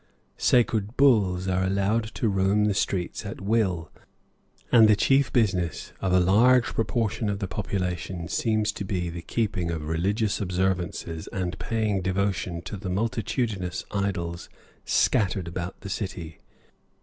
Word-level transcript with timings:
Sacred 0.39 0.97
bulls 0.97 1.47
are 1.47 1.63
allowed 1.63 2.05
to 2.15 2.27
roam 2.27 2.65
the 2.65 2.73
streets 2.73 3.23
at 3.23 3.39
will, 3.39 3.91
and 4.71 4.87
the 4.87 4.95
chief 4.95 5.31
business 5.31 5.93
of 6.01 6.11
a 6.11 6.19
large 6.19 6.65
proportion 6.73 7.29
of 7.29 7.37
the 7.37 7.47
population 7.47 8.27
seems 8.27 8.71
to 8.71 8.83
be 8.83 9.11
the 9.11 9.21
keeping 9.21 9.69
of 9.69 9.87
religious 9.87 10.41
observances 10.41 11.27
and 11.31 11.59
paying 11.59 12.01
devotion 12.01 12.63
to 12.63 12.77
the 12.77 12.89
multitudinous 12.89 13.85
idols 13.91 14.49
scattered 14.85 15.47
about 15.47 15.81
the 15.81 15.89
city. 15.89 16.39